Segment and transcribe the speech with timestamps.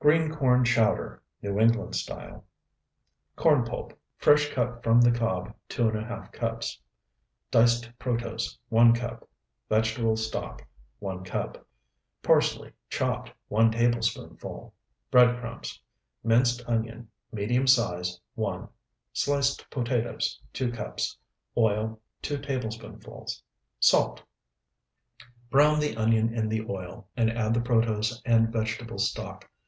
[0.00, 2.44] GREEN CORN CHOWDER (NEW ENGLAND STYLE)
[3.36, 6.78] Corn pulp, fresh cut from the cob, 2½ cups.
[7.50, 9.26] Diced protose, 1 cup.
[9.70, 10.62] Vegetable stock,
[10.98, 11.66] 1 cup.
[12.22, 14.74] Parsley, chopped, 1 tablespoonful.
[15.10, 15.80] Bread crumbs.
[16.22, 18.68] Minced onion, medium size, 1.
[19.14, 21.16] Sliced potatoes, 2 cups.
[21.56, 23.42] Oil, 2 tablespoonfuls.
[23.80, 24.22] Salt.
[25.48, 29.50] Brown the onion in the oil, and add the protose and vegetable stock.